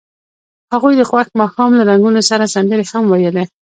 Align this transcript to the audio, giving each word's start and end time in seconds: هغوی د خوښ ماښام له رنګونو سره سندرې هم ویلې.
هغوی 0.73 0.93
د 0.97 1.01
خوښ 1.09 1.27
ماښام 1.41 1.71
له 1.75 1.83
رنګونو 1.89 2.19
سره 2.29 2.51
سندرې 2.55 2.85
هم 2.91 3.03
ویلې. 3.07 3.43